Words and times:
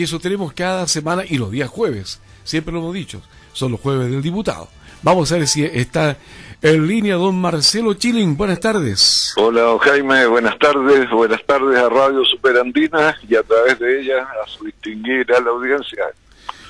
que 0.00 0.06
sostenemos 0.06 0.54
cada 0.54 0.88
semana 0.88 1.24
y 1.28 1.36
los 1.36 1.50
días 1.50 1.68
jueves. 1.68 2.20
Siempre 2.42 2.72
lo 2.72 2.78
hemos 2.78 2.94
dicho, 2.94 3.20
son 3.52 3.72
los 3.72 3.80
jueves 3.82 4.10
del 4.10 4.22
diputado. 4.22 4.66
Vamos 5.02 5.30
a 5.30 5.36
ver 5.36 5.46
si 5.46 5.62
está 5.62 6.16
en 6.62 6.86
línea 6.86 7.16
don 7.16 7.38
Marcelo 7.38 7.92
Chilling. 7.92 8.34
Buenas 8.34 8.60
tardes. 8.60 9.34
Hola, 9.36 9.60
don 9.60 9.78
Jaime. 9.78 10.26
Buenas 10.26 10.58
tardes. 10.58 11.10
Buenas 11.10 11.44
tardes 11.44 11.78
a 11.78 11.90
Radio 11.90 12.24
Superandina 12.24 13.14
y 13.28 13.34
a 13.34 13.42
través 13.42 13.78
de 13.78 14.00
ella 14.00 14.26
a 14.42 14.48
su 14.48 14.64
distinguida 14.64 15.38
la 15.38 15.50
audiencia. 15.50 16.04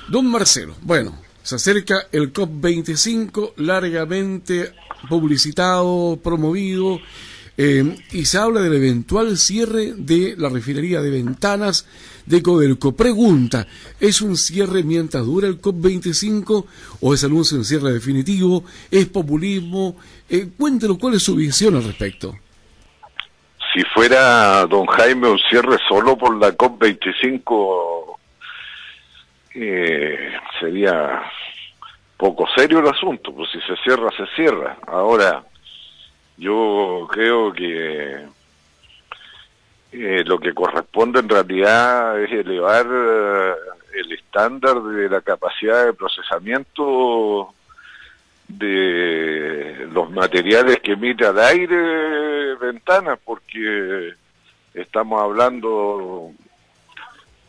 Don 0.09 0.29
Marcelo, 0.29 0.75
bueno, 0.81 1.17
se 1.41 1.55
acerca 1.55 2.07
el 2.11 2.33
COP25 2.33 3.53
largamente 3.55 4.73
publicitado, 5.07 6.19
promovido, 6.21 6.99
eh, 7.55 7.95
y 8.11 8.25
se 8.25 8.37
habla 8.37 8.59
del 8.59 8.73
eventual 8.73 9.37
cierre 9.37 9.93
de 9.95 10.35
la 10.37 10.49
refinería 10.49 11.01
de 11.01 11.11
ventanas 11.11 11.85
de 12.25 12.41
Codelco. 12.41 12.95
Pregunta, 12.95 13.67
¿es 13.99 14.21
un 14.21 14.37
cierre 14.37 14.83
mientras 14.83 15.25
dura 15.25 15.47
el 15.47 15.61
COP25 15.61 16.65
o 17.01 17.13
es 17.13 17.23
anuncio 17.23 17.57
cierre 17.63 17.93
definitivo? 17.93 18.63
¿Es 18.89 19.07
populismo? 19.07 19.95
Eh, 20.29 20.49
cuál 20.99 21.13
es 21.15 21.23
su 21.23 21.35
visión 21.35 21.75
al 21.75 21.83
respecto. 21.83 22.35
Si 23.73 23.81
fuera, 23.93 24.65
don 24.67 24.85
Jaime, 24.85 25.29
un 25.29 25.39
cierre 25.49 25.77
solo 25.87 26.17
por 26.17 26.37
la 26.37 26.49
COP25, 26.57 28.17
eh, 29.55 30.33
sería 30.59 31.23
poco 32.17 32.47
serio 32.55 32.79
el 32.79 32.87
asunto, 32.87 33.33
pues 33.33 33.49
si 33.51 33.59
se 33.61 33.75
cierra, 33.83 34.09
se 34.15 34.25
cierra. 34.35 34.77
Ahora, 34.87 35.43
yo 36.37 37.07
creo 37.09 37.53
que 37.53 38.25
eh, 39.91 40.23
lo 40.25 40.39
que 40.39 40.53
corresponde 40.53 41.19
en 41.19 41.29
realidad 41.29 42.21
es 42.21 42.31
elevar 42.31 42.87
eh, 42.89 43.53
el 43.93 44.11
estándar 44.13 44.81
de 44.81 45.09
la 45.09 45.21
capacidad 45.21 45.85
de 45.85 45.93
procesamiento 45.93 47.53
de 48.47 49.87
los 49.91 50.09
materiales 50.11 50.79
que 50.79 50.93
emite 50.93 51.25
al 51.25 51.39
aire 51.39 52.55
ventanas, 52.55 53.19
porque 53.23 54.13
estamos 54.73 55.21
hablando 55.21 56.31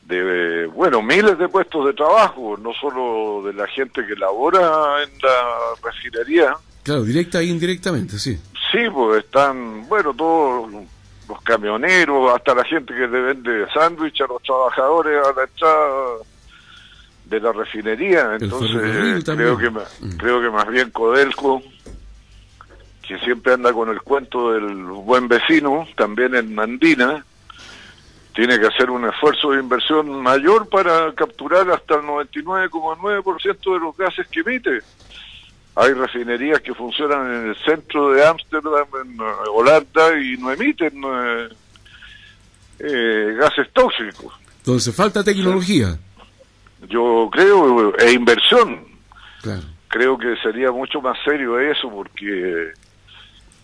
de, 0.02 0.66
bueno, 0.66 1.00
miles 1.02 1.38
de 1.38 1.48
puestos 1.48 1.86
de 1.86 1.92
trabajo, 1.92 2.56
no 2.56 2.72
solo 2.74 3.42
de 3.46 3.52
la 3.52 3.66
gente 3.68 4.04
que 4.06 4.16
labora 4.16 5.02
en 5.02 5.10
la 5.22 5.74
refinería. 5.82 6.54
Claro, 6.82 7.04
directa 7.04 7.40
e 7.40 7.44
indirectamente, 7.44 8.18
sí. 8.18 8.36
Sí, 8.72 8.78
pues 8.92 9.24
están, 9.24 9.88
bueno, 9.88 10.12
todos 10.14 10.70
los 11.32 11.42
camioneros, 11.42 12.34
hasta 12.34 12.54
la 12.54 12.64
gente 12.64 12.94
que 12.94 13.06
le 13.06 13.20
vende 13.20 13.66
sándwich 13.72 14.20
a 14.20 14.26
los 14.26 14.42
trabajadores 14.42 15.26
a 15.26 15.32
la 15.32 15.42
entrada 15.44 16.16
de 17.24 17.40
la 17.40 17.52
refinería. 17.52 18.36
Entonces, 18.38 19.24
creo 19.24 19.56
que, 19.56 19.70
mm. 19.70 20.16
creo 20.18 20.40
que 20.40 20.50
más 20.50 20.68
bien 20.68 20.90
Codelco, 20.90 21.62
que 23.06 23.18
siempre 23.20 23.54
anda 23.54 23.72
con 23.72 23.88
el 23.88 24.02
cuento 24.02 24.52
del 24.52 24.84
buen 24.84 25.28
vecino, 25.28 25.86
también 25.96 26.34
en 26.34 26.54
Mandina, 26.54 27.24
tiene 28.34 28.58
que 28.58 28.66
hacer 28.66 28.90
un 28.90 29.06
esfuerzo 29.06 29.50
de 29.50 29.60
inversión 29.60 30.10
mayor 30.22 30.68
para 30.68 31.12
capturar 31.14 31.70
hasta 31.70 31.96
el 31.96 32.02
99,9% 32.02 33.74
de 33.74 33.80
los 33.80 33.96
gases 33.96 34.26
que 34.28 34.40
emite. 34.40 34.80
Hay 35.74 35.94
refinerías 35.94 36.60
que 36.60 36.74
funcionan 36.74 37.34
en 37.34 37.48
el 37.48 37.56
centro 37.64 38.12
de 38.12 38.26
Ámsterdam, 38.26 38.86
en 39.04 39.20
eh, 39.20 39.24
Holanda, 39.54 40.18
y 40.20 40.36
no 40.36 40.52
emiten 40.52 41.02
eh, 41.02 41.48
eh, 42.80 43.34
gases 43.38 43.72
tóxicos. 43.72 44.34
Entonces, 44.58 44.94
falta 44.94 45.24
tecnología. 45.24 45.98
Yo 46.88 47.28
creo, 47.32 47.96
e 47.96 48.12
inversión. 48.12 48.84
Creo 49.88 50.18
que 50.18 50.36
sería 50.42 50.70
mucho 50.70 51.00
más 51.00 51.18
serio 51.24 51.58
eso 51.58 51.90
porque, 51.90 52.72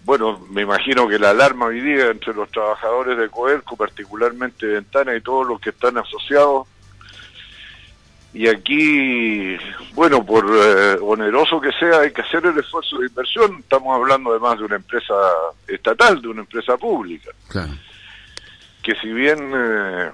bueno, 0.04 0.40
me 0.50 0.62
imagino 0.62 1.06
que 1.08 1.18
la 1.18 1.30
alarma 1.30 1.66
hoy 1.66 1.80
día 1.80 2.10
entre 2.10 2.34
los 2.34 2.50
trabajadores 2.50 3.18
de 3.18 3.28
Coelco, 3.28 3.76
particularmente 3.76 4.66
Ventana 4.66 5.14
y 5.14 5.20
todos 5.20 5.46
los 5.46 5.60
que 5.60 5.70
están 5.70 5.98
asociados, 5.98 6.66
y 8.34 8.46
aquí, 8.46 9.56
bueno, 9.94 10.24
por 10.24 10.44
eh, 10.44 10.98
oneroso 11.00 11.60
que 11.60 11.72
sea, 11.72 12.00
hay 12.00 12.12
que 12.12 12.20
hacer 12.20 12.44
el 12.44 12.58
esfuerzo 12.58 12.98
de 12.98 13.06
inversión. 13.06 13.58
Estamos 13.60 13.94
hablando 13.94 14.30
además 14.30 14.58
de 14.58 14.64
una 14.64 14.76
empresa 14.76 15.14
estatal, 15.66 16.20
de 16.20 16.28
una 16.28 16.40
empresa 16.42 16.76
pública. 16.76 17.30
Que 18.82 18.94
si 18.96 19.10
bien 19.12 19.50
eh, 19.54 20.10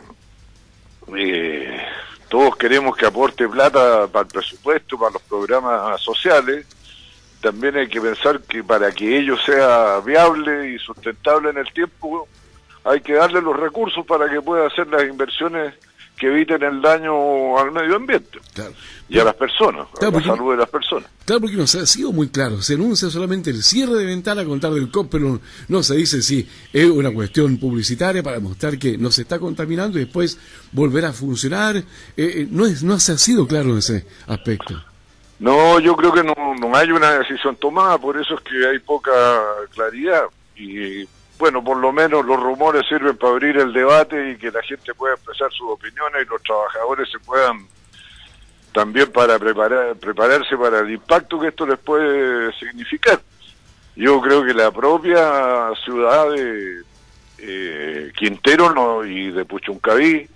eh, 1.16 1.82
todos 2.28 2.56
queremos 2.56 2.96
que 2.96 3.06
aporte 3.06 3.48
plata 3.48 4.06
para 4.06 4.22
el 4.22 4.32
presupuesto, 4.32 4.96
para 4.96 5.12
los 5.12 5.22
programas 5.22 6.00
sociales, 6.00 6.66
también 7.40 7.76
hay 7.76 7.88
que 7.88 8.00
pensar 8.00 8.40
que 8.42 8.62
para 8.62 8.92
que 8.92 9.18
ello 9.18 9.36
sea 9.38 10.00
viable 10.00 10.70
y 10.70 10.78
sustentable 10.78 11.50
en 11.50 11.58
el 11.58 11.72
tiempo, 11.72 12.28
hay 12.84 13.00
que 13.00 13.14
darle 13.14 13.42
los 13.42 13.58
recursos 13.58 14.06
para 14.06 14.30
que 14.30 14.40
pueda 14.40 14.68
hacer 14.68 14.86
las 14.86 15.02
inversiones 15.02 15.74
que 16.16 16.28
eviten 16.28 16.62
el 16.62 16.80
daño 16.80 17.58
al 17.58 17.72
medio 17.72 17.96
ambiente 17.96 18.38
y 19.08 19.18
a 19.18 19.24
las 19.24 19.34
personas, 19.34 19.88
a 20.00 20.10
la 20.10 20.22
salud 20.22 20.52
de 20.52 20.58
las 20.58 20.68
personas. 20.68 21.10
Claro, 21.24 21.42
porque 21.42 21.56
no 21.56 21.66
se 21.66 21.80
ha 21.80 21.86
sido 21.86 22.12
muy 22.12 22.28
claro. 22.28 22.62
Se 22.62 22.74
anuncia 22.74 23.10
solamente 23.10 23.50
el 23.50 23.62
cierre 23.62 23.94
de 23.94 24.06
ventana 24.06 24.42
a 24.42 24.44
contar 24.44 24.72
del 24.72 24.90
COP, 24.90 25.10
pero 25.10 25.40
no 25.68 25.82
se 25.82 25.96
dice 25.96 26.22
si 26.22 26.48
es 26.72 26.88
una 26.88 27.12
cuestión 27.12 27.58
publicitaria 27.58 28.22
para 28.22 28.40
mostrar 28.40 28.78
que 28.78 28.96
no 28.96 29.10
se 29.10 29.22
está 29.22 29.38
contaminando 29.38 29.98
y 29.98 30.04
después 30.04 30.38
volverá 30.72 31.08
a 31.08 31.12
funcionar. 31.12 31.76
Eh, 31.76 31.84
eh, 32.16 32.48
no, 32.50 32.64
es, 32.66 32.82
no 32.82 32.98
se 33.00 33.12
ha 33.12 33.18
sido 33.18 33.46
claro 33.46 33.70
en 33.70 33.78
ese 33.78 34.06
aspecto. 34.26 34.82
No, 35.40 35.80
yo 35.80 35.96
creo 35.96 36.12
que 36.12 36.22
no, 36.22 36.34
no 36.60 36.76
hay 36.76 36.90
una 36.90 37.18
decisión 37.18 37.56
tomada, 37.56 37.98
por 37.98 38.18
eso 38.18 38.34
es 38.34 38.40
que 38.42 38.66
hay 38.66 38.78
poca 38.78 39.12
claridad. 39.74 40.24
Y 40.56 41.06
bueno, 41.44 41.62
por 41.62 41.76
lo 41.76 41.92
menos 41.92 42.24
los 42.24 42.42
rumores 42.42 42.88
sirven 42.88 43.18
para 43.18 43.32
abrir 43.34 43.58
el 43.58 43.70
debate 43.74 44.30
y 44.30 44.36
que 44.38 44.50
la 44.50 44.62
gente 44.62 44.94
pueda 44.94 45.12
expresar 45.12 45.52
sus 45.52 45.68
opiniones 45.68 46.22
y 46.24 46.30
los 46.30 46.42
trabajadores 46.42 47.06
se 47.12 47.18
puedan 47.18 47.66
también 48.72 49.12
para 49.12 49.38
preparar, 49.38 49.94
prepararse 49.96 50.56
para 50.56 50.78
el 50.78 50.92
impacto 50.92 51.38
que 51.38 51.48
esto 51.48 51.66
les 51.66 51.78
puede 51.78 52.50
significar. 52.54 53.20
Yo 53.94 54.22
creo 54.22 54.42
que 54.42 54.54
la 54.54 54.70
propia 54.70 55.70
ciudad 55.84 56.30
de 56.30 56.82
eh, 57.40 58.10
Quintero 58.16 58.72
no, 58.72 59.04
y 59.04 59.30
de 59.30 59.44
Puchuncaví 59.44 60.26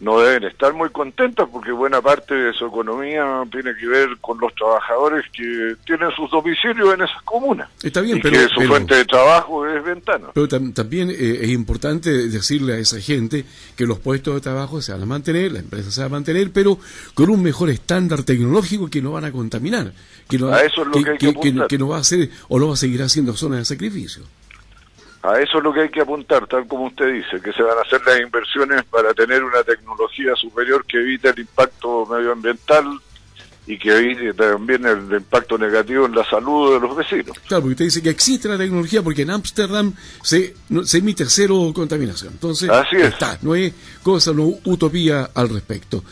no 0.00 0.20
deben 0.20 0.44
estar 0.44 0.72
muy 0.74 0.90
contentas 0.90 1.48
porque 1.50 1.72
buena 1.72 2.00
parte 2.00 2.34
de 2.34 2.52
su 2.52 2.66
economía 2.66 3.42
tiene 3.50 3.74
que 3.74 3.86
ver 3.86 4.08
con 4.20 4.38
los 4.38 4.54
trabajadores 4.54 5.24
que 5.32 5.76
tienen 5.84 6.10
sus 6.12 6.30
domicilios 6.30 6.94
en 6.94 7.02
esas 7.02 7.20
comunas. 7.22 7.68
Está 7.82 8.00
bien, 8.00 8.18
y 8.18 8.20
pero, 8.20 8.38
que 8.38 8.48
su 8.48 8.60
fuente 8.62 8.94
de 8.94 9.04
trabajo 9.04 9.66
es 9.66 9.82
ventana. 9.82 10.28
Pero 10.32 10.48
también 10.48 11.10
eh, 11.10 11.40
es 11.42 11.48
importante 11.50 12.28
decirle 12.28 12.74
a 12.74 12.78
esa 12.78 13.00
gente 13.00 13.44
que 13.76 13.86
los 13.86 13.98
puestos 13.98 14.34
de 14.34 14.40
trabajo 14.40 14.80
se 14.80 14.92
van 14.92 15.02
a 15.02 15.06
mantener, 15.06 15.52
la 15.52 15.58
empresa 15.58 15.90
se 15.90 16.00
va 16.00 16.06
a 16.06 16.10
mantener, 16.10 16.52
pero 16.52 16.78
con 17.14 17.30
un 17.30 17.42
mejor 17.42 17.70
estándar 17.70 18.22
tecnológico 18.22 18.88
que 18.88 19.02
no 19.02 19.12
van 19.12 19.24
a 19.24 19.32
contaminar, 19.32 19.92
que 20.28 20.38
no, 20.38 20.48
a 20.48 20.62
eso 20.62 20.82
es 20.82 20.88
lo 20.88 20.92
que, 21.02 21.10
hay 21.10 21.18
que, 21.18 21.66
que 21.68 21.78
no 21.78 21.88
va 21.88 21.96
a 21.96 22.00
hacer 22.00 22.30
o 22.48 22.58
no 22.58 22.68
va 22.68 22.74
a 22.74 22.76
seguir 22.76 23.02
haciendo 23.02 23.36
zonas 23.36 23.60
de 23.60 23.64
sacrificio. 23.64 24.22
A 25.22 25.40
eso 25.40 25.58
es 25.58 25.64
lo 25.64 25.72
que 25.72 25.80
hay 25.80 25.88
que 25.88 26.00
apuntar, 26.00 26.46
tal 26.46 26.66
como 26.66 26.86
usted 26.86 27.12
dice, 27.12 27.40
que 27.42 27.52
se 27.52 27.62
van 27.62 27.76
a 27.76 27.82
hacer 27.82 28.00
las 28.06 28.20
inversiones 28.20 28.84
para 28.84 29.12
tener 29.14 29.42
una 29.42 29.62
tecnología 29.64 30.34
superior 30.36 30.84
que 30.86 30.98
evite 30.98 31.30
el 31.30 31.40
impacto 31.40 32.06
medioambiental 32.06 32.86
y 33.66 33.78
que 33.78 33.96
evite 33.96 34.32
también 34.32 34.86
el 34.86 35.12
impacto 35.12 35.58
negativo 35.58 36.06
en 36.06 36.14
la 36.14 36.24
salud 36.24 36.74
de 36.74 36.80
los 36.80 36.96
vecinos. 36.96 37.36
Claro, 37.46 37.62
porque 37.62 37.72
usted 37.72 37.84
dice 37.84 38.02
que 38.02 38.10
existe 38.10 38.48
la 38.48 38.56
tecnología 38.56 39.02
porque 39.02 39.22
en 39.22 39.30
Ámsterdam 39.30 39.92
se, 40.22 40.54
se 40.84 40.98
emite 40.98 41.26
cero 41.26 41.72
contaminación. 41.74 42.32
Entonces, 42.32 42.70
Así 42.70 42.96
está, 42.96 43.38
no 43.42 43.54
es 43.54 43.74
cosa, 44.02 44.32
no 44.32 44.54
utopía 44.64 45.30
al 45.34 45.50
respecto. 45.50 46.02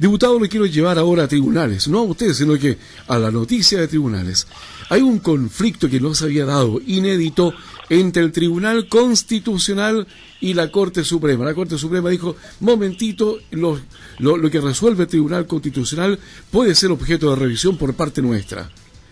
Diputado, 0.00 0.40
le 0.40 0.48
quiero 0.48 0.64
llevar 0.64 0.98
ahora 0.98 1.24
a 1.24 1.28
tribunales, 1.28 1.86
no 1.86 1.98
a 1.98 2.02
ustedes, 2.04 2.38
sino 2.38 2.58
que 2.58 2.78
a 3.06 3.18
la 3.18 3.30
noticia 3.30 3.78
de 3.78 3.86
tribunales. 3.86 4.46
Hay 4.88 5.02
un 5.02 5.18
conflicto 5.18 5.90
que 5.90 6.00
no 6.00 6.14
se 6.14 6.24
había 6.24 6.46
dado, 6.46 6.80
inédito, 6.86 7.52
entre 7.90 8.22
el 8.22 8.32
Tribunal 8.32 8.88
Constitucional 8.88 10.06
y 10.40 10.54
la 10.54 10.72
Corte 10.72 11.04
Suprema. 11.04 11.44
La 11.44 11.52
Corte 11.52 11.76
Suprema 11.76 12.08
dijo, 12.08 12.34
momentito, 12.60 13.40
lo, 13.50 13.78
lo, 14.20 14.50
que 14.50 14.62
resuelve 14.62 15.02
el 15.02 15.10
Tribunal 15.10 15.46
Constitucional 15.46 16.18
puede 16.50 16.74
ser 16.74 16.90
objeto 16.92 17.28
de 17.28 17.36
revisión 17.36 17.76
por 17.76 17.92
parte 17.92 18.22
nuestra. 18.22 18.70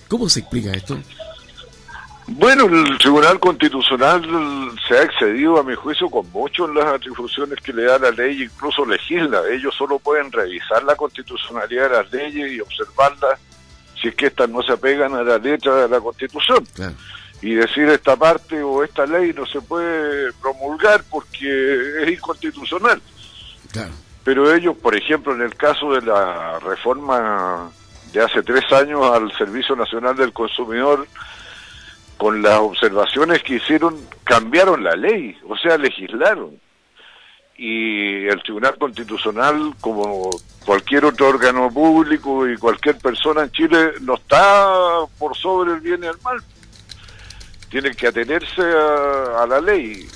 ¿Cómo 0.09 0.31
se 0.31 0.41
explica 0.41 0.73
esto? 0.73 0.99
Bueno, 2.29 2.67
el 2.67 2.99
Tribunal 2.99 3.41
Constitucional 3.41 4.23
se 4.87 4.95
ha 4.95 5.03
excedido, 5.03 5.59
a 5.59 5.65
mi 5.65 5.75
juicio, 5.75 6.09
con 6.09 6.31
mucho 6.31 6.67
en 6.67 6.75
las 6.75 6.87
atribuciones 6.87 7.59
que 7.61 7.73
le 7.73 7.85
da 7.85 7.99
la 7.99 8.11
ley, 8.11 8.43
incluso 8.43 8.85
legisla. 8.85 9.43
Ellos 9.51 9.75
solo 9.75 9.99
pueden 9.99 10.31
revisar 10.31 10.85
la 10.85 10.95
constitucionalidad 10.95 11.91
de 11.91 11.97
las 11.97 12.13
leyes 12.13 12.53
y 12.53 12.61
observarlas 12.61 13.41
si 14.01 14.09
es 14.09 14.15
que 14.15 14.27
éstas 14.27 14.49
no 14.49 14.63
se 14.63 14.73
apegan 14.73 15.15
a 15.15 15.23
la 15.23 15.39
letra 15.39 15.75
de 15.75 15.89
la 15.89 16.01
Constitución. 16.01 16.65
Claro 16.75 16.95
y 17.41 17.55
decir 17.55 17.89
esta 17.89 18.17
parte 18.17 18.63
o 18.63 18.83
esta 18.83 19.07
ley 19.07 19.33
no 19.33 19.47
se 19.47 19.61
puede 19.61 20.33
promulgar 20.35 21.05
porque 21.09 22.03
es 22.03 22.11
inconstitucional. 22.11 23.01
pero 24.25 24.53
ellos, 24.55 24.77
por 24.77 24.97
ejemplo, 24.97 25.35
en 25.35 25.43
el 25.43 25.55
caso 25.55 25.93
de 25.93 26.03
la 26.03 26.59
reforma 26.59 27.71
de 28.13 28.23
hace 28.23 28.43
tres 28.43 28.65
años 28.73 29.03
al 29.05 29.31
Servicio 29.37 29.77
Nacional 29.77 30.17
del 30.17 30.33
Consumidor, 30.33 31.07
con 32.19 32.43
las 32.43 32.59
observaciones 32.59 33.43
que 33.43 33.55
hicieron, 33.55 33.97
cambiaron 34.25 34.83
la 34.83 34.97
ley, 34.97 35.39
o 35.49 35.57
sea, 35.57 35.79
legislaron. 35.79 36.61
Y 37.57 38.27
el 38.27 38.43
Tribunal 38.43 38.77
Constitucional, 38.77 39.75
como 39.81 40.31
cualquier 40.67 41.05
otro 41.07 41.29
órgano 41.29 41.71
público 41.71 42.49
y 42.49 42.57
cualquier 42.57 42.99
persona 42.99 43.45
en 43.45 43.51
Chile, 43.53 43.93
no 44.03 44.15
está 44.15 44.75
por 45.19 45.37
sobre 45.37 45.75
el 45.75 45.81
bien 45.81 46.03
y 46.03 46.07
el 46.07 46.21
mal. 46.23 46.41
Tienen 47.71 47.95
que 47.95 48.09
atenerse 48.09 48.63
a, 48.63 49.47
la 49.49 49.61
ley. 49.61 50.09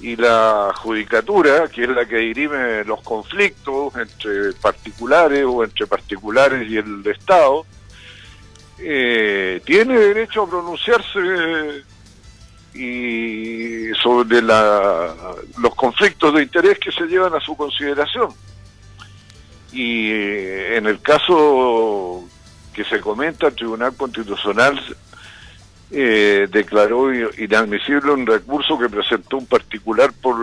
Y 0.00 0.16
la 0.16 0.72
judicatura, 0.76 1.68
que 1.68 1.84
es 1.84 1.88
la 1.88 2.04
que 2.04 2.16
dirime 2.16 2.84
los 2.84 3.00
conflictos 3.02 3.94
entre 3.96 4.52
particulares 4.60 5.44
o 5.46 5.64
entre 5.64 5.86
particulares 5.86 6.70
y 6.70 6.76
el 6.76 7.06
Estado, 7.06 7.64
eh, 8.78 9.60
tiene 9.64 9.98
derecho 9.98 10.42
a 10.42 10.50
pronunciarse 10.50 11.84
y 12.74 13.90
sobre 14.02 14.42
la, 14.42 15.14
los 15.58 15.74
conflictos 15.74 16.34
de 16.34 16.42
interés 16.42 16.78
que 16.78 16.92
se 16.92 17.06
llevan 17.06 17.34
a 17.34 17.40
su 17.40 17.56
consideración. 17.56 18.28
Y 19.72 20.10
eh, 20.10 20.76
en 20.76 20.86
el 20.86 21.00
caso 21.00 22.24
que 22.74 22.84
se 22.84 23.00
comenta, 23.00 23.46
el 23.46 23.54
Tribunal 23.54 23.96
Constitucional 23.96 24.78
eh, 25.90 26.46
declaró 26.50 27.14
inadmisible 27.14 28.12
un 28.12 28.26
recurso 28.26 28.78
que 28.78 28.90
presentó 28.90 29.38
un 29.38 29.46
particular 29.46 30.12
por 30.12 30.36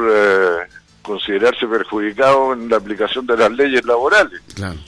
considerarse 1.04 1.68
perjudicado 1.68 2.54
en 2.54 2.70
la 2.70 2.78
aplicación 2.78 3.28
de 3.28 3.38
las 3.38 3.52
leyes 3.52 3.86
laborales. 3.86 4.42
Claro 4.56 4.80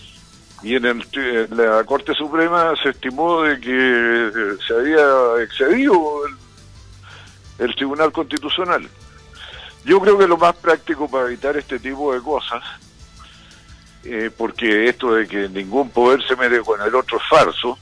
y 0.66 0.76
en, 0.78 1.04
la 1.52 1.84
Corte 1.84 2.16
Suprema 2.16 2.74
se 2.82 2.90
estimó 2.90 3.44
de 3.44 3.60
que 3.60 3.70
eh, 3.70 4.58
se 4.68 4.74
había 4.74 5.44
excedido 5.44 6.24
el, 7.60 7.76
Tribunal 7.76 8.12
Constitucional. 8.12 8.90
Yo 9.86 10.00
creo 10.00 10.18
que 10.18 10.28
lo 10.28 10.38
más 10.38 10.56
práctico 10.56 11.08
para 11.08 11.28
evitar 11.28 11.56
este 11.56 11.78
tipo 11.78 12.16
de 12.16 12.20
cosas, 12.20 12.64
eh, 14.06 14.32
porque 14.36 14.90
esto 14.90 15.14
de 15.14 15.28
que 15.28 15.48
ningún 15.50 15.92
poder 15.92 16.28
se 16.28 16.36
mete 16.36 16.60
con 16.62 16.82
el 16.82 16.96
otro 16.96 17.20
es 17.20 17.24
falso, 17.30 17.78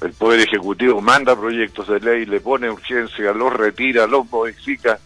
el 0.00 0.12
Poder 0.12 0.38
Ejecutivo 0.38 1.00
manda 1.00 1.34
proyectos 1.34 1.88
de 1.88 1.98
ley, 1.98 2.24
le 2.24 2.38
pone 2.38 2.70
urgencia, 2.70 3.32
los 3.32 3.52
retira, 3.52 4.06
los 4.06 4.30
modifica. 4.30 4.96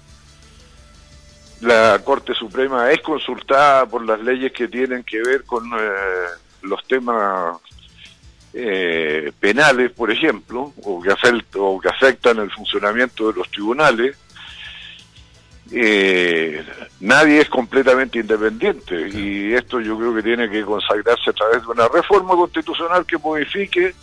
La 1.62 1.98
Corte 2.04 2.34
Suprema 2.34 2.90
es 2.90 3.00
consultada 3.00 3.86
por 3.86 4.04
las 4.04 4.20
leyes 4.20 4.52
que 4.52 4.68
tienen 4.68 5.02
que 5.02 5.22
ver 5.22 5.44
con... 5.44 5.64
Eh, 5.72 6.45
los 6.66 6.86
temas 6.86 7.56
eh, 8.52 9.32
penales, 9.38 9.92
por 9.92 10.10
ejemplo, 10.10 10.72
o 10.82 11.02
que, 11.02 11.14
o 11.56 11.80
que 11.80 11.88
afectan 11.88 12.38
el 12.38 12.50
funcionamiento 12.50 13.30
de 13.30 13.38
los 13.38 13.50
tribunales, 13.50 14.16
eh, 15.72 16.64
nadie 17.00 17.40
es 17.40 17.48
completamente 17.48 18.18
independiente. 18.18 19.08
Y 19.08 19.52
esto 19.52 19.80
yo 19.80 19.98
creo 19.98 20.14
que 20.14 20.22
tiene 20.22 20.48
que 20.48 20.62
consagrarse 20.62 21.30
a 21.30 21.32
través 21.32 21.62
de 21.62 21.68
una 21.68 21.88
reforma 21.88 22.34
constitucional 22.34 23.04
que 23.04 23.18
modifique 23.18 23.94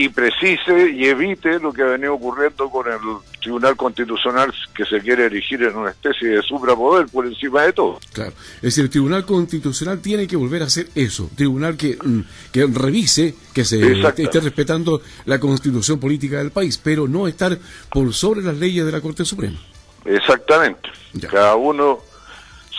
y 0.00 0.08
precise 0.08 0.92
y 0.92 1.04
evite 1.04 1.60
lo 1.60 1.74
que 1.74 1.82
ha 1.82 1.88
venido 1.88 2.14
ocurriendo 2.14 2.70
con 2.70 2.90
el 2.90 2.98
Tribunal 3.38 3.76
Constitucional 3.76 4.50
que 4.74 4.86
se 4.86 4.98
quiere 5.00 5.26
erigir 5.26 5.62
en 5.62 5.76
una 5.76 5.90
especie 5.90 6.26
de 6.26 6.42
suprapoder 6.42 7.06
por 7.08 7.26
encima 7.26 7.64
de 7.64 7.74
todo. 7.74 8.00
Claro, 8.14 8.32
es 8.56 8.62
decir, 8.62 8.84
el 8.84 8.90
Tribunal 8.90 9.26
Constitucional 9.26 10.00
tiene 10.00 10.26
que 10.26 10.36
volver 10.36 10.62
a 10.62 10.66
hacer 10.66 10.88
eso, 10.94 11.28
tribunal 11.36 11.76
que, 11.76 11.98
mm, 12.02 12.20
que 12.50 12.66
revise, 12.66 13.34
que 13.52 13.62
se 13.62 14.00
esté 14.00 14.40
respetando 14.40 15.02
la 15.26 15.38
constitución 15.38 16.00
política 16.00 16.38
del 16.38 16.50
país, 16.50 16.78
pero 16.78 17.06
no 17.06 17.28
estar 17.28 17.58
por 17.92 18.14
sobre 18.14 18.40
las 18.40 18.56
leyes 18.56 18.86
de 18.86 18.92
la 18.92 19.02
Corte 19.02 19.26
Suprema. 19.26 19.58
Exactamente. 20.06 20.88
Cada 21.30 21.56
uno 21.56 21.98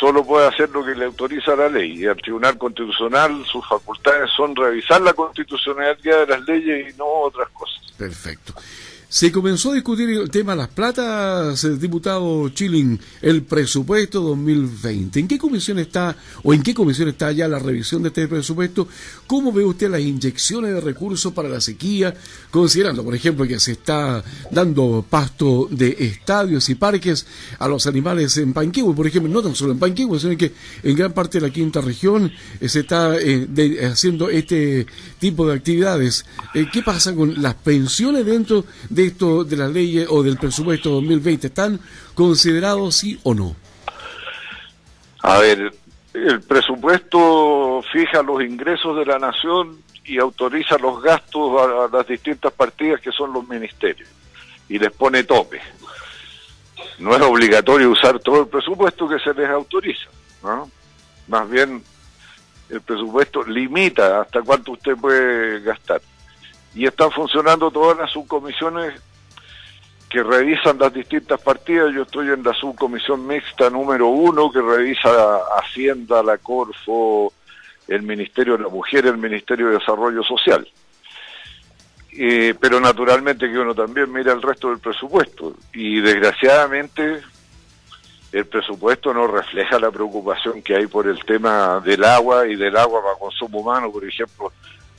solo 0.02 0.26
puede 0.26 0.48
hacer 0.48 0.68
lo 0.72 0.84
que 0.84 0.96
le 0.96 1.06
autoriza 1.06 1.56
la 1.56 1.70
ley 1.70 2.02
y 2.02 2.08
al 2.08 2.18
Tribunal 2.18 2.58
Constitucional 2.58 3.46
sus 3.46 3.66
facultades 3.70 4.32
son 4.36 4.56
revisar 4.56 5.00
la 5.00 5.14
constitucionalidad 5.14 6.22
de 6.22 6.26
las 6.26 6.42
leyes 6.48 6.92
y 6.92 6.98
no 6.98 7.06
otras 7.06 7.48
cosas. 7.50 7.80
Perfecto. 8.00 8.56
Se 9.12 9.30
comenzó 9.30 9.72
a 9.72 9.74
discutir 9.74 10.10
el 10.10 10.32
tema 10.32 10.54
de 10.54 10.60
las 10.60 10.70
platas, 10.70 11.66
el 11.66 11.78
diputado 11.78 12.48
Chilling, 12.48 12.98
el 13.22 13.44
presupuesto 13.44 14.22
2020. 14.22 15.20
¿En 15.20 15.28
qué 15.28 15.38
comisión 15.38 15.80
está 15.80 16.16
o 16.44 16.54
en 16.54 16.64
qué 16.64 16.74
comisión 16.74 17.10
está 17.10 17.30
ya 17.34 17.50
la 17.50 17.60
revisión 17.60 18.04
de 18.04 18.08
este 18.08 18.30
presupuesto? 18.30 18.88
¿Cómo 19.28 19.52
ve 19.52 19.66
usted 19.66 19.90
las 19.90 20.00
inyecciones 20.00 20.74
de 20.74 20.80
recursos 20.80 21.34
para 21.34 21.50
la 21.50 21.60
sequía, 21.60 22.16
considerando, 22.52 23.04
por 23.04 23.14
ejemplo, 23.14 23.46
que 23.46 23.60
se 23.60 23.74
está 23.74 24.24
dando 24.50 25.06
pasto 25.10 25.68
de 25.70 25.94
estadios 26.00 26.70
y 26.70 26.76
parques 26.76 27.26
a 27.60 27.68
los 27.68 27.88
animales 27.88 28.38
en 28.38 28.54
Panquehue, 28.54 28.96
por 28.96 29.08
ejemplo, 29.08 29.30
no 29.30 29.42
tan 29.42 29.56
solo 29.56 29.74
en 29.74 29.80
Panquehue, 29.80 30.22
sino 30.22 30.38
que 30.38 30.54
en 30.84 30.96
gran 30.96 31.12
parte 31.12 31.42
de 31.42 31.48
la 31.48 31.54
quinta 31.54 31.82
región 31.82 32.32
eh, 32.62 32.70
se 32.70 32.80
está 32.80 33.18
eh, 33.20 33.90
haciendo 33.92 34.30
este 34.30 34.88
tipo 35.20 35.46
de 35.46 35.56
actividades? 35.56 36.24
Eh, 36.54 36.68
¿Qué 36.72 36.82
pasa 36.82 37.14
con 37.14 37.42
las 37.42 37.56
pensiones 37.56 38.26
dentro 38.26 38.64
de 38.90 39.01
esto 39.06 39.44
de 39.44 39.58
la 39.58 39.68
ley 39.68 40.06
o 40.08 40.24
del 40.24 40.38
presupuesto 40.38 40.90
2020 40.92 41.48
están 41.48 41.80
considerados 42.14 42.96
sí 42.96 43.20
o 43.24 43.34
no? 43.34 43.56
A 45.24 45.38
ver, 45.40 45.74
el 46.14 46.42
presupuesto 46.42 47.84
fija 47.92 48.22
los 48.22 48.42
ingresos 48.42 48.98
de 48.98 49.06
la 49.06 49.20
nación 49.20 49.78
y 50.04 50.18
autoriza 50.18 50.78
los 50.78 51.02
gastos 51.02 51.62
a, 51.62 51.96
las 51.96 52.08
distintas 52.08 52.52
partidas 52.54 53.00
que 53.02 53.12
son 53.12 53.32
los 53.34 53.48
ministerios 53.48 54.10
y 54.68 54.80
les 54.80 54.92
pone 54.92 55.24
tope. 55.24 55.62
No 57.00 57.16
es 57.16 57.22
obligatorio 57.22 57.92
usar 57.92 58.20
todo 58.20 58.42
el 58.42 58.48
presupuesto 58.48 59.08
que 59.08 59.20
se 59.20 59.34
les 59.34 59.50
autoriza, 59.50 60.10
¿no? 60.44 60.70
Más 61.28 61.50
bien 61.50 61.84
el 62.70 62.82
presupuesto 62.82 63.44
limita 63.44 64.22
hasta 64.22 64.42
cuánto 64.42 64.72
usted 64.72 64.96
puede 64.96 65.62
gastar 65.62 66.02
y 66.74 66.86
están 66.86 67.12
funcionando 67.12 67.70
todas 67.72 67.98
las 67.98 68.12
subcomisiones 68.12 68.94
que 70.10 70.24
revisan 70.24 70.78
las 70.78 70.94
distintas 70.94 71.40
partidas. 71.42 71.94
Yo 71.94 72.04
estoy 72.04 72.30
en 72.30 72.44
la 72.44 72.54
subcomisión 72.54 73.26
mixta 73.26 73.70
número 73.70 74.08
uno 74.08 74.52
que 74.52 74.62
revisa 74.62 75.40
Hacienda, 75.58 76.22
la 76.22 76.38
Corfo, 76.38 77.34
el 77.88 78.04
Ministerio 78.04 78.58
de 78.58 78.64
la 78.64 78.70
Mujer, 78.70 79.06
el 79.06 79.18
Ministerio 79.18 79.68
de 79.68 79.80
Desarrollo 79.80 80.24
Social. 80.24 80.68
Eh, 82.14 82.54
pero 82.60 82.82
naturalmente 82.82 83.50
que 83.50 83.58
uno 83.58 83.74
también 83.74 84.12
mira 84.12 84.34
el 84.34 84.42
resto 84.42 84.70
del 84.70 84.80
presupuesto 84.80 85.56
y 85.74 86.02
desgraciadamente 86.02 87.22
el 88.34 88.46
presupuesto 88.46 89.14
no 89.14 89.28
refleja 89.28 89.80
la 89.80 89.92
preocupación 89.92 90.62
que 90.62 90.76
hay 90.76 90.88
por 90.88 91.08
el 91.08 91.24
tema 91.24 91.80
del 91.80 92.04
agua 92.04 92.48
y 92.48 92.56
del 92.56 92.76
agua 92.76 93.02
para 93.02 93.18
consumo 93.18 93.60
humano, 93.60 93.92
por 93.92 94.06
ejemplo, 94.06 94.52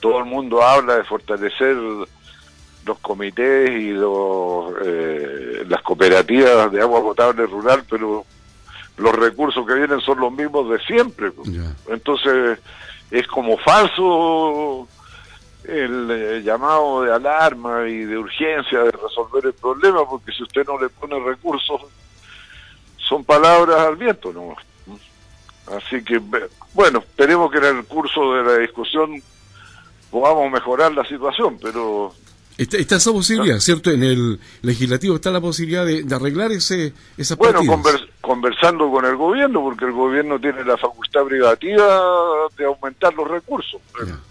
todo 0.02 0.18
el 0.18 0.24
mundo 0.24 0.60
habla 0.62 0.96
de 0.96 1.04
fortalecer 1.04 1.76
los 1.76 2.98
comités 2.98 3.70
y 3.70 3.92
los, 3.92 4.74
eh, 4.84 5.64
las 5.68 5.80
cooperativas 5.82 6.72
de 6.72 6.82
agua 6.82 7.00
potable 7.00 7.46
rural, 7.46 7.84
pero 7.88 8.26
los 8.96 9.12
recursos 9.14 9.64
que 9.64 9.74
vienen 9.74 10.00
son 10.00 10.18
los 10.18 10.32
mismos 10.32 10.68
de 10.70 10.80
siempre. 10.80 11.30
Pues. 11.30 11.48
Entonces 11.88 12.58
es 13.12 13.26
como 13.28 13.56
falso 13.58 14.88
el 15.62 16.10
eh, 16.10 16.42
llamado 16.42 17.02
de 17.02 17.14
alarma 17.14 17.88
y 17.88 17.98
de 17.98 18.18
urgencia 18.18 18.80
de 18.80 18.90
resolver 18.90 19.46
el 19.46 19.54
problema, 19.54 20.04
porque 20.04 20.32
si 20.32 20.42
usted 20.42 20.66
no 20.66 20.80
le 20.80 20.88
pone 20.88 21.16
recursos, 21.20 21.80
son 22.96 23.24
palabras 23.24 23.86
al 23.86 23.94
viento, 23.94 24.32
¿no? 24.32 24.56
Así 25.76 26.02
que, 26.02 26.20
bueno, 26.74 26.98
esperemos 26.98 27.52
que 27.52 27.58
en 27.58 27.78
el 27.78 27.84
curso 27.84 28.34
de 28.34 28.42
la 28.42 28.56
discusión 28.58 29.22
podamos 30.12 30.52
mejorar 30.52 30.92
la 30.92 31.04
situación, 31.04 31.58
pero... 31.60 32.14
Está, 32.58 32.96
esa 32.96 33.10
posibilidad, 33.10 33.58
¿cierto? 33.58 33.90
En 33.90 34.04
el 34.04 34.38
legislativo 34.60 35.16
está 35.16 35.30
la 35.30 35.40
posibilidad 35.40 35.86
de, 35.86 36.04
arreglar 36.14 36.52
ese, 36.52 36.92
esa 37.16 37.34
Bueno, 37.34 37.60
conversando 38.20 38.90
con 38.90 39.06
el 39.06 39.16
gobierno, 39.16 39.62
porque 39.62 39.86
el 39.86 39.92
gobierno 39.92 40.38
tiene 40.38 40.62
la 40.62 40.76
facultad 40.76 41.24
privativa 41.24 42.02
de 42.56 42.66
aumentar 42.66 43.14
los 43.14 43.26
recursos. 43.26 43.80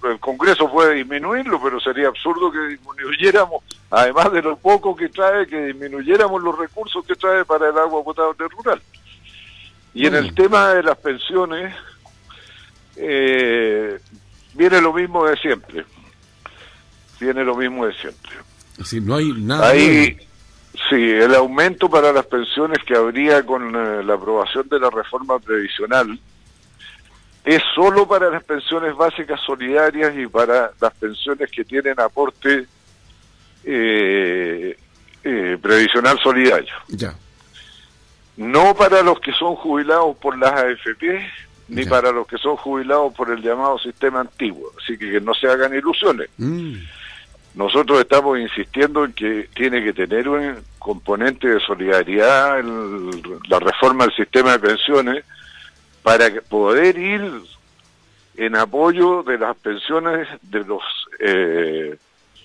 El, 0.03 0.19
Congreso 0.19 0.71
puede 0.71 0.93
disminuirlo, 0.93 1.59
pero 1.61 1.79
sería 1.79 2.09
absurdo 2.09 2.51
que 2.51 2.59
disminuyéramos, 2.67 3.63
además 3.89 4.31
de 4.31 4.43
lo 4.43 4.55
poco 4.55 4.95
que 4.95 5.09
trae, 5.09 5.47
que 5.47 5.65
disminuyéramos 5.65 6.43
los 6.43 6.57
recursos 6.57 7.03
que 7.03 7.15
trae 7.15 7.43
para 7.43 7.69
el 7.69 7.77
agua 7.77 8.03
potable 8.03 8.47
rural. 8.50 8.79
Y 9.95 10.05
en 10.05 10.13
el 10.13 10.33
tema 10.35 10.75
de 10.75 10.83
las 10.83 10.97
pensiones, 11.00 11.75
eh, 12.95 14.00
viene 14.53 14.81
lo 14.81 14.93
mismo 14.93 15.25
de 15.25 15.38
siempre. 15.38 15.86
Viene 17.20 17.43
lo 17.43 17.55
mismo 17.55 17.86
de 17.86 17.93
siempre. 17.93 18.31
Si 18.84 19.00
no 19.00 19.15
hay 19.15 19.31
nada. 19.34 19.70
Ahí, 19.70 20.17
sí, 20.89 20.96
el 20.96 21.36
aumento 21.36 21.89
para 21.89 22.12
las 22.12 22.25
pensiones 22.25 22.79
que 22.86 22.96
habría 22.96 23.46
con 23.46 23.75
eh, 23.75 24.03
la 24.03 24.15
aprobación 24.15 24.67
de 24.70 24.79
la 24.79 24.89
reforma 24.89 25.39
previsional 25.39 26.20
es 27.43 27.62
solo 27.74 28.08
para 28.08 28.29
las 28.29 28.43
pensiones 28.43 28.96
básicas 28.96 29.39
solidarias 29.41 30.13
y 30.15 30.27
para 30.27 30.72
las 30.79 30.93
pensiones 30.93 31.50
que 31.50 31.63
tienen 31.63 32.00
aporte 32.00 32.67
eh, 33.63 34.77
eh, 35.24 35.58
previsional 35.62 36.20
solidario. 36.22 36.74
Ya. 36.89 37.13
No 38.38 38.75
para 38.75 39.01
los 39.01 39.20
que 39.20 39.34
son 39.34 39.55
jubilados 39.55 40.15
por 40.17 40.38
las 40.38 40.51
AFP, 40.51 41.27
ni 41.71 41.85
para 41.85 42.11
los 42.11 42.27
que 42.27 42.37
son 42.37 42.57
jubilados 42.57 43.13
por 43.13 43.31
el 43.31 43.41
llamado 43.41 43.79
sistema 43.79 44.19
antiguo. 44.19 44.71
Así 44.81 44.97
que 44.97 45.09
que 45.09 45.21
no 45.21 45.33
se 45.33 45.47
hagan 45.47 45.73
ilusiones. 45.73 46.29
Mm. 46.37 46.75
Nosotros 47.55 47.99
estamos 47.99 48.39
insistiendo 48.39 49.05
en 49.05 49.13
que 49.13 49.49
tiene 49.53 49.83
que 49.83 49.93
tener 49.93 50.27
un 50.27 50.55
componente 50.79 51.47
de 51.47 51.59
solidaridad 51.61 52.59
en 52.59 53.09
la 53.47 53.59
reforma 53.59 54.05
del 54.05 54.15
sistema 54.15 54.53
de 54.53 54.59
pensiones 54.59 55.25
para 56.03 56.29
poder 56.49 56.97
ir 56.97 57.41
en 58.35 58.55
apoyo 58.55 59.23
de 59.23 59.37
las 59.37 59.55
pensiones 59.57 60.27
de 60.41 60.63
los 60.63 60.81
eh, 61.19 61.97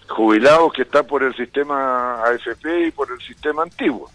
jubilados 0.09 0.73
que 0.73 0.83
están 0.83 1.06
por 1.06 1.23
el 1.23 1.35
sistema 1.35 2.23
AFP 2.25 2.88
y 2.88 2.90
por 2.90 3.11
el 3.11 3.21
sistema 3.21 3.62
antiguo. 3.62 4.11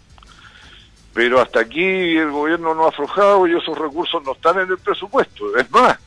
Pero 1.14 1.40
hasta 1.40 1.60
aquí 1.60 2.16
el 2.16 2.30
gobierno 2.30 2.74
no 2.74 2.86
ha 2.86 2.88
aflojado 2.88 3.46
y 3.46 3.56
esos 3.56 3.76
recursos 3.76 4.22
no 4.24 4.32
están 4.32 4.60
en 4.60 4.70
el 4.70 4.78
presupuesto. 4.78 5.56
Es 5.56 5.70
más, 5.70 5.98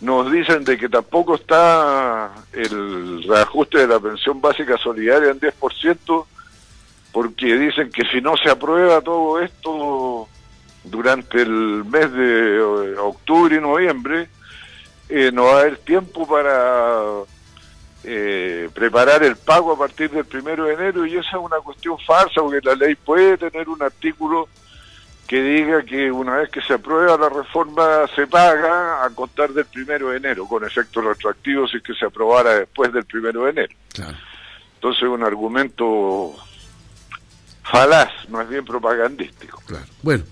nos 0.00 0.30
dicen 0.30 0.64
de 0.64 0.78
que 0.78 0.88
tampoco 0.88 1.34
está 1.34 2.30
el 2.52 3.22
reajuste 3.22 3.78
de 3.78 3.86
la 3.86 4.00
pensión 4.00 4.40
básica 4.40 4.76
solidaria 4.78 5.30
en 5.30 5.40
10%, 5.40 6.26
porque 7.12 7.56
dicen 7.56 7.90
que 7.90 8.04
si 8.04 8.20
no 8.20 8.36
se 8.36 8.50
aprueba 8.50 9.00
todo 9.00 9.40
esto 9.40 10.28
durante 10.84 11.42
el 11.42 11.84
mes 11.84 12.12
de 12.12 12.56
eh, 12.56 12.96
octubre 12.98 13.56
y 13.56 13.60
noviembre, 13.60 14.28
eh, 15.08 15.30
no 15.32 15.44
va 15.44 15.56
a 15.56 15.60
haber 15.60 15.78
tiempo 15.78 16.26
para 16.26 17.02
eh, 18.04 18.70
preparar 18.72 19.22
el 19.22 19.36
pago 19.36 19.72
a 19.72 19.78
partir 19.78 20.10
del 20.10 20.24
primero 20.24 20.64
de 20.64 20.74
enero 20.74 21.04
y 21.04 21.16
esa 21.16 21.36
es 21.36 21.42
una 21.42 21.58
cuestión 21.58 21.98
falsa 21.98 22.40
porque 22.40 22.60
la 22.62 22.74
ley 22.74 22.94
puede 22.94 23.36
tener 23.36 23.68
un 23.68 23.82
artículo 23.82 24.48
que 25.26 25.42
diga 25.42 25.84
que 25.84 26.10
una 26.10 26.36
vez 26.36 26.50
que 26.50 26.60
se 26.62 26.74
aprueba 26.74 27.16
la 27.16 27.28
reforma 27.28 28.06
se 28.16 28.26
paga 28.26 29.04
a 29.04 29.10
contar 29.10 29.50
del 29.50 29.66
primero 29.66 30.08
de 30.08 30.16
enero, 30.16 30.46
con 30.46 30.64
efectos 30.64 31.04
retroactivos 31.04 31.70
si 31.70 31.80
que 31.80 31.94
se 31.94 32.06
aprobara 32.06 32.54
después 32.54 32.92
del 32.92 33.04
primero 33.04 33.44
de 33.44 33.50
enero. 33.50 33.74
Claro. 33.92 34.16
Entonces 34.74 35.02
un 35.02 35.22
argumento 35.22 36.34
falaz, 37.62 38.10
más 38.28 38.48
bien 38.48 38.64
propagandístico. 38.64 39.62
Claro. 39.66 39.86
Bueno, 40.02 40.24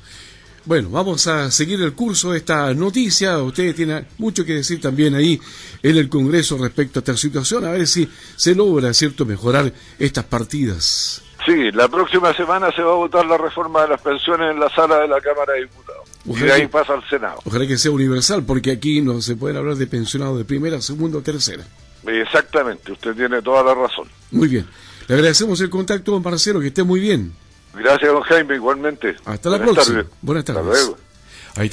bueno, 0.69 0.91
vamos 0.91 1.27
a 1.27 1.51
seguir 1.51 1.81
el 1.81 1.95
curso 1.95 2.33
de 2.33 2.39
esta 2.39 2.75
noticia. 2.75 3.39
Usted 3.39 3.75
tiene 3.75 4.05
mucho 4.19 4.45
que 4.45 4.53
decir 4.53 4.79
también 4.83 5.15
ahí 5.15 5.41
en 5.83 5.97
el 5.97 6.11
Congreso 6.11 6.59
respecto 6.59 6.99
a 6.99 7.01
esta 7.01 7.17
situación, 7.17 7.65
a 7.65 7.71
ver 7.71 7.87
si 7.87 8.07
se 8.37 8.55
logra, 8.55 8.93
¿cierto?, 8.93 9.25
mejorar 9.25 9.73
estas 9.99 10.25
partidas. 10.27 11.23
Sí, 11.47 11.73
la 11.73 11.89
próxima 11.89 12.35
semana 12.35 12.71
se 12.73 12.83
va 12.83 12.93
a 12.93 12.97
votar 12.97 13.25
la 13.25 13.39
reforma 13.39 13.81
de 13.81 13.89
las 13.89 14.03
pensiones 14.03 14.51
en 14.51 14.61
la 14.61 14.69
sala 14.69 14.99
de 14.99 15.09
la 15.09 15.19
Cámara 15.23 15.55
de 15.55 15.63
Diputados. 15.63 16.07
y 16.27 16.35
de 16.35 16.53
ahí 16.53 16.67
pasa 16.67 16.93
al 16.93 17.09
Senado. 17.09 17.41
Ojalá 17.47 17.67
que 17.67 17.79
sea 17.79 17.91
universal, 17.91 18.45
porque 18.45 18.71
aquí 18.71 19.01
no 19.01 19.23
se 19.23 19.37
puede 19.37 19.57
hablar 19.57 19.77
de 19.77 19.87
pensionados 19.87 20.37
de 20.37 20.45
primera, 20.45 20.83
segunda 20.83 21.17
o 21.17 21.23
tercera. 21.23 21.65
Exactamente, 22.07 22.93
usted 22.93 23.15
tiene 23.15 23.41
toda 23.41 23.63
la 23.63 23.75
razón. 23.75 24.07
Muy 24.31 24.49
bien. 24.49 24.67
Le 25.07 25.15
agradecemos 25.15 25.59
el 25.63 25.71
contacto, 25.71 26.13
don 26.13 26.23
Marcelo, 26.23 26.61
que 26.61 26.67
esté 26.67 26.83
muy 26.83 27.01
bien. 27.01 27.33
Gracias, 27.75 28.13
don 28.13 28.23
Jaime, 28.23 28.55
igualmente. 28.57 29.17
Hasta 29.25 29.51
la 29.51 29.59
próxima. 29.59 30.05
Buenas 30.23 30.45
tardes. 30.45 30.63
Hasta 30.63 30.75
luego. 30.75 30.99